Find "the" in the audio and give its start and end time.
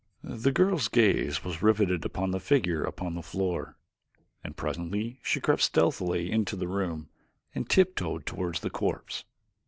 0.23-0.51, 2.31-2.39, 3.13-3.21, 6.55-6.67, 8.55-8.71